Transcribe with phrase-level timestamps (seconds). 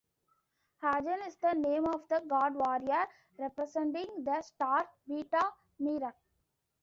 [0.81, 3.05] Hagen is the name of the "God Warrior"
[3.37, 6.15] representing the star Beta Merak.